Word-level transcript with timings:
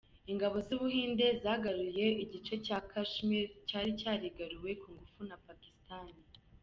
Ingabo 0.31 0.55
z’ubuhinde 0.67 1.25
zagaruye 1.43 2.05
igice 2.23 2.53
cya 2.65 2.77
Kashmir 2.91 3.45
cyari 3.67 3.91
cyarigaruriwe 3.99 4.71
ku 4.81 4.87
ngufu 4.93 5.19
na 5.29 5.37
Pakistan. 5.45 6.07